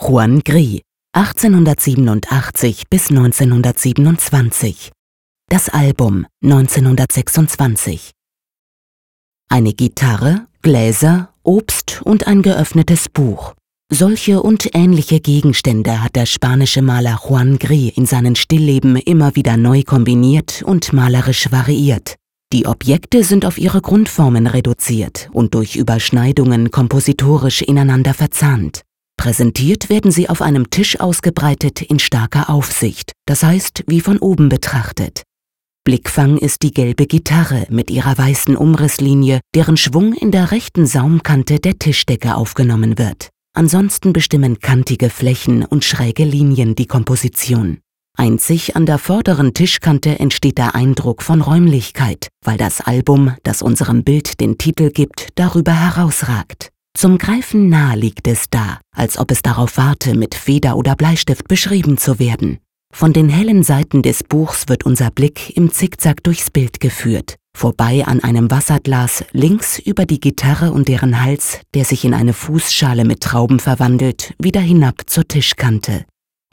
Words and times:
Juan 0.00 0.40
Gris, 0.44 0.80
1887 1.12 2.84
bis 2.88 3.10
1927. 3.10 4.92
Das 5.50 5.68
Album 5.68 6.24
1926. 6.42 8.12
Eine 9.50 9.72
Gitarre, 9.72 10.46
Gläser, 10.62 11.34
Obst 11.42 12.00
und 12.04 12.28
ein 12.28 12.42
geöffnetes 12.42 13.08
Buch. 13.08 13.54
Solche 13.92 14.40
und 14.40 14.70
ähnliche 14.74 15.18
Gegenstände 15.20 16.02
hat 16.02 16.14
der 16.14 16.26
spanische 16.26 16.80
Maler 16.80 17.20
Juan 17.28 17.58
Gris 17.58 17.92
in 17.96 18.06
seinen 18.06 18.36
Stillleben 18.36 18.96
immer 18.96 19.34
wieder 19.34 19.56
neu 19.56 19.82
kombiniert 19.82 20.62
und 20.62 20.92
malerisch 20.92 21.50
variiert. 21.50 22.14
Die 22.52 22.66
Objekte 22.66 23.24
sind 23.24 23.44
auf 23.44 23.58
ihre 23.58 23.82
Grundformen 23.82 24.46
reduziert 24.46 25.28
und 25.32 25.54
durch 25.54 25.76
Überschneidungen 25.76 26.70
kompositorisch 26.70 27.62
ineinander 27.62 28.14
verzahnt. 28.14 28.82
Präsentiert 29.18 29.90
werden 29.90 30.10
sie 30.10 30.30
auf 30.30 30.40
einem 30.40 30.70
Tisch 30.70 30.98
ausgebreitet 30.98 31.82
in 31.82 31.98
starker 31.98 32.48
Aufsicht, 32.48 33.12
das 33.26 33.42
heißt 33.42 33.84
wie 33.86 34.00
von 34.00 34.18
oben 34.18 34.48
betrachtet. 34.48 35.24
Blickfang 35.84 36.38
ist 36.38 36.62
die 36.62 36.70
gelbe 36.70 37.06
Gitarre 37.06 37.66
mit 37.68 37.90
ihrer 37.90 38.16
weißen 38.16 38.56
Umrisslinie, 38.56 39.40
deren 39.54 39.76
Schwung 39.76 40.12
in 40.14 40.30
der 40.30 40.52
rechten 40.52 40.86
Saumkante 40.86 41.58
der 41.58 41.78
Tischdecke 41.78 42.36
aufgenommen 42.36 42.96
wird. 42.96 43.30
Ansonsten 43.54 44.12
bestimmen 44.12 44.60
kantige 44.60 45.10
Flächen 45.10 45.64
und 45.64 45.84
schräge 45.84 46.24
Linien 46.24 46.76
die 46.76 46.86
Komposition. 46.86 47.78
Einzig 48.16 48.76
an 48.76 48.86
der 48.86 48.98
vorderen 48.98 49.52
Tischkante 49.52 50.18
entsteht 50.18 50.58
der 50.58 50.74
Eindruck 50.74 51.22
von 51.22 51.40
Räumlichkeit, 51.40 52.28
weil 52.44 52.56
das 52.56 52.80
Album, 52.80 53.34
das 53.42 53.62
unserem 53.62 54.04
Bild 54.04 54.40
den 54.40 54.58
Titel 54.58 54.90
gibt, 54.90 55.28
darüber 55.34 55.72
herausragt. 55.72 56.70
Zum 56.98 57.16
Greifen 57.16 57.68
nah 57.68 57.94
liegt 57.94 58.26
es 58.26 58.50
da, 58.50 58.80
als 58.92 59.18
ob 59.18 59.30
es 59.30 59.42
darauf 59.42 59.76
warte, 59.76 60.16
mit 60.16 60.34
Feder 60.34 60.76
oder 60.76 60.96
Bleistift 60.96 61.46
beschrieben 61.46 61.96
zu 61.96 62.18
werden. 62.18 62.58
Von 62.92 63.12
den 63.12 63.28
hellen 63.28 63.62
Seiten 63.62 64.02
des 64.02 64.24
Buchs 64.24 64.68
wird 64.68 64.84
unser 64.84 65.10
Blick 65.10 65.56
im 65.56 65.70
Zickzack 65.70 66.24
durchs 66.24 66.50
Bild 66.50 66.80
geführt 66.80 67.36
vorbei 67.58 68.04
an 68.06 68.22
einem 68.22 68.50
Wasserglas 68.50 69.24
links 69.32 69.80
über 69.80 70.06
die 70.06 70.20
Gitarre 70.20 70.70
und 70.70 70.88
deren 70.88 71.22
Hals, 71.22 71.60
der 71.74 71.84
sich 71.84 72.04
in 72.04 72.14
eine 72.14 72.32
Fußschale 72.32 73.04
mit 73.04 73.20
Trauben 73.20 73.58
verwandelt, 73.58 74.34
wieder 74.38 74.60
hinab 74.60 75.02
zur 75.06 75.26
Tischkante. 75.26 76.04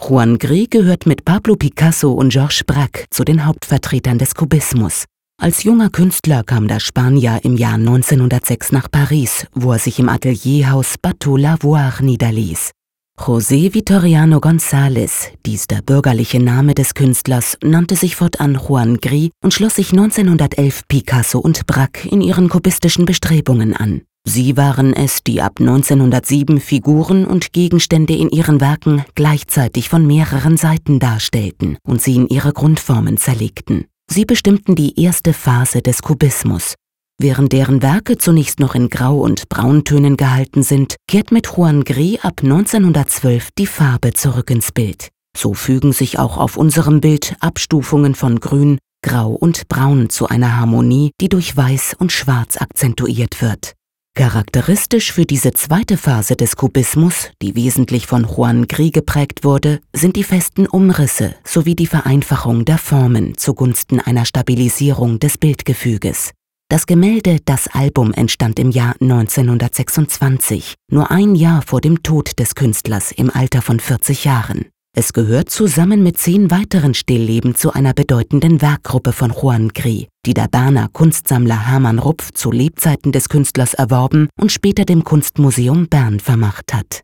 Juan 0.02 0.40
Gris 0.40 0.68
gehört 0.70 1.06
mit 1.06 1.24
Pablo 1.24 1.56
Picasso 1.56 2.12
und 2.12 2.30
Georges 2.30 2.64
Braque 2.66 3.06
zu 3.12 3.24
den 3.24 3.46
Hauptvertretern 3.46 4.18
des 4.18 4.34
Kubismus. 4.34 5.06
Als 5.46 5.62
junger 5.62 5.92
Künstler 5.92 6.44
kam 6.44 6.68
der 6.68 6.80
Spanier 6.80 7.42
im 7.44 7.56
Jahr 7.56 7.76
1906 7.76 8.72
nach 8.72 8.90
Paris, 8.90 9.46
wo 9.54 9.74
er 9.74 9.78
sich 9.78 10.00
im 10.00 10.10
Atelierhaus 10.10 10.96
Bateau 11.00 11.38
Lavoir 11.38 12.02
niederließ. 12.02 12.72
José 13.16 13.72
Vitoriano 13.72 14.40
González, 14.40 15.28
dies 15.46 15.68
der 15.68 15.84
bürgerliche 15.84 16.40
Name 16.40 16.74
des 16.74 16.96
Künstlers, 16.96 17.60
nannte 17.64 17.96
sich 17.96 18.16
fortan 18.16 18.56
Juan 18.56 18.98
Gris 18.98 19.30
und 19.44 19.54
schloss 19.54 19.76
sich 19.76 19.92
1911 19.92 20.88
Picasso 20.88 21.38
und 21.38 21.68
Braque 21.68 22.10
in 22.10 22.22
ihren 22.22 22.50
kubistischen 22.50 23.06
Bestrebungen 23.06 23.76
an. 23.76 24.02
Sie 24.28 24.58
waren 24.58 24.94
es, 24.94 25.22
die 25.22 25.44
ab 25.44 25.60
1907 25.60 26.60
Figuren 26.60 27.24
und 27.24 27.54
Gegenstände 27.54 28.16
in 28.16 28.32
ihren 28.32 28.62
Werken 28.62 29.06
gleichzeitig 29.14 29.90
von 29.90 30.08
mehreren 30.08 30.58
Seiten 30.58 30.98
darstellten 30.98 31.78
und 31.84 32.02
sie 32.02 32.16
in 32.16 32.28
ihre 32.30 32.52
Grundformen 32.52 33.18
zerlegten. 33.18 33.86
Sie 34.10 34.26
bestimmten 34.26 34.76
die 34.76 35.02
erste 35.02 35.34
Phase 35.34 35.82
des 35.82 36.02
Kubismus, 36.02 36.76
Während 37.18 37.54
deren 37.54 37.82
Werke 37.82 38.18
zunächst 38.18 38.60
noch 38.60 38.76
in 38.76 38.90
Grau- 38.90 39.20
und 39.20 39.48
Brauntönen 39.48 40.18
gehalten 40.18 40.64
sind, 40.64 40.98
kehrt 41.08 41.32
mit 41.32 41.48
Juan 41.48 41.86
Gris 41.86 42.20
ab 42.22 42.42
1912 42.44 43.50
die 43.58 43.68
Farbe 43.68 44.12
zurück 44.14 44.50
ins 44.50 44.74
Bild. 44.74 45.10
So 45.38 45.54
fügen 45.54 45.94
sich 45.94 46.20
auch 46.20 46.38
auf 46.38 46.58
unserem 46.58 47.00
Bild 47.00 47.36
Abstufungen 47.40 48.16
von 48.16 48.42
Grün, 48.42 48.80
Grau 49.02 49.32
und 49.32 49.70
Braun 49.70 50.10
zu 50.10 50.28
einer 50.28 50.58
Harmonie, 50.58 51.12
die 51.22 51.30
durch 51.30 51.56
Weiß 51.56 51.96
und 51.98 52.12
Schwarz 52.12 52.58
akzentuiert 52.58 53.42
wird. 53.42 53.74
Charakteristisch 54.16 55.12
für 55.12 55.26
diese 55.26 55.52
zweite 55.52 55.98
Phase 55.98 56.38
des 56.38 56.56
Kubismus, 56.56 57.32
die 57.42 57.54
wesentlich 57.54 58.08
von 58.08 58.26
Juan 58.26 58.66
Gris 58.66 58.94
geprägt 58.94 59.44
wurde, 59.44 59.82
sind 59.94 60.16
die 60.16 60.24
festen 60.24 60.68
Umrisse 60.68 61.36
sowie 61.44 61.76
die 61.76 61.86
Vereinfachung 61.86 62.64
der 62.64 62.78
Formen 62.78 63.38
zugunsten 63.38 64.00
einer 64.00 64.24
Stabilisierung 64.24 65.20
des 65.20 65.38
Bildgefüges. 65.38 66.32
Das 66.70 66.88
Gemälde 66.88 67.40
Das 67.44 67.68
Album 67.68 68.14
entstand 68.14 68.58
im 68.58 68.72
Jahr 68.72 68.96
1926, 69.02 70.76
nur 70.90 71.12
ein 71.12 71.36
Jahr 71.36 71.62
vor 71.62 71.82
dem 71.82 72.02
Tod 72.02 72.40
des 72.40 72.56
Künstlers 72.56 73.12
im 73.12 73.30
Alter 73.30 73.62
von 73.62 73.82
40 73.82 74.24
Jahren. 74.24 74.66
Es 74.98 75.12
gehört 75.12 75.50
zusammen 75.50 76.04
mit 76.04 76.18
zehn 76.18 76.50
weiteren 76.52 76.94
Stillleben 76.94 77.54
zu 77.54 77.74
einer 77.74 77.94
bedeutenden 77.94 78.62
Werkgruppe 78.62 79.12
von 79.12 79.32
Juan 79.32 79.68
Gris, 79.74 80.06
die 80.26 80.34
der 80.34 80.48
Berner 80.48 80.90
Kunstsammler 80.92 81.68
Hermann 81.68 82.00
Rupf 82.00 82.32
zu 82.32 82.52
Lebzeiten 82.52 83.12
des 83.12 83.30
Künstlers 83.30 83.74
erworben 83.74 84.28
und 84.40 84.52
später 84.52 84.86
dem 84.86 85.04
Kunstmuseum 85.04 85.88
Bern 85.88 86.20
vermacht 86.20 86.74
hat. 86.74 87.02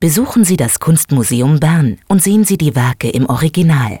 Besuchen 0.00 0.44
Sie 0.44 0.58
das 0.58 0.80
Kunstmuseum 0.80 1.60
Bern 1.60 1.98
und 2.08 2.22
sehen 2.22 2.44
Sie 2.44 2.58
die 2.58 2.76
Werke 2.76 3.08
im 3.08 3.24
Original. 3.24 4.00